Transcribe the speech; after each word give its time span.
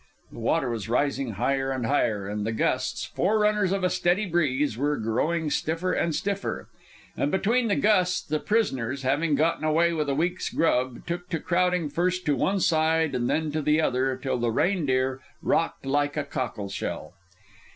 The 0.31 0.39
water 0.39 0.71
was 0.71 0.89
rising 0.89 1.33
higher 1.33 1.69
and 1.69 1.85
higher, 1.85 2.27
and 2.27 2.43
the 2.43 2.51
gusts, 2.51 3.05
forerunners 3.05 3.71
of 3.71 3.83
a 3.83 3.89
steady 3.91 4.25
breeze, 4.25 4.75
were 4.75 4.97
growing 4.97 5.51
stiffer 5.51 5.91
and 5.93 6.15
stiffer. 6.15 6.69
And 7.15 7.29
between 7.29 7.67
the 7.67 7.75
gusts, 7.75 8.23
the 8.23 8.39
prisoners, 8.39 9.03
having 9.03 9.35
gotten 9.35 9.63
away 9.63 9.93
with 9.93 10.09
a 10.09 10.15
week's 10.15 10.49
grub, 10.49 11.05
took 11.05 11.29
to 11.29 11.39
crowding 11.39 11.87
first 11.87 12.25
to 12.25 12.35
one 12.35 12.61
side 12.61 13.13
and 13.13 13.29
then 13.29 13.51
to 13.51 13.61
the 13.61 13.79
other 13.79 14.17
till 14.17 14.39
the 14.39 14.49
Reindeer 14.49 15.19
rocked 15.39 15.85
like 15.85 16.17
a 16.17 16.23
cockle 16.23 16.69
shell. 16.69 17.13